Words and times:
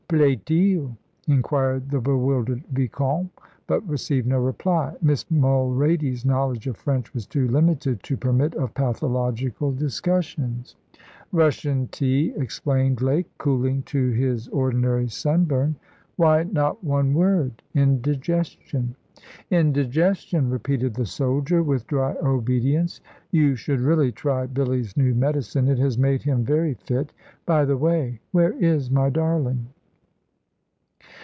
"Plaît 0.11 0.51
il?" 0.51 0.97
inquired 1.29 1.89
the 1.89 2.01
bewildered 2.01 2.61
vicomte; 2.73 3.29
but 3.65 3.79
received 3.87 4.27
no 4.27 4.39
reply. 4.39 4.93
Miss 5.01 5.23
Mulrady's 5.31 6.25
knowledge 6.25 6.67
of 6.67 6.75
French 6.75 7.13
was 7.13 7.25
too 7.25 7.47
limited 7.47 8.03
to 8.03 8.17
permit 8.17 8.53
of 8.55 8.73
pathological 8.73 9.71
discussions. 9.71 10.75
"Russian 11.31 11.87
tea," 11.93 12.33
explained 12.35 12.99
Lake, 13.01 13.27
cooling 13.37 13.83
to 13.83 14.09
his 14.09 14.49
ordinary 14.49 15.07
sun 15.07 15.45
burn. 15.45 15.77
"Why 16.17 16.43
not 16.43 16.83
one 16.83 17.13
word 17.13 17.63
indigestion?" 17.73 18.97
"Indigestion," 19.49 20.49
repeated 20.49 20.93
the 20.95 21.05
soldier, 21.05 21.63
with 21.63 21.87
dry 21.87 22.17
obedience. 22.21 22.99
"You 23.31 23.55
should 23.55 23.79
really 23.79 24.11
try 24.11 24.45
Billy's 24.45 24.97
new 24.97 25.15
medicine; 25.15 25.69
it 25.69 25.79
has 25.79 25.97
made 25.97 26.23
him 26.23 26.43
very 26.43 26.73
fit. 26.73 27.13
By 27.45 27.63
the 27.63 27.77
way, 27.77 28.19
where 28.33 28.51
is 28.61 28.91
my 28.91 29.09
darling?" 29.09 29.67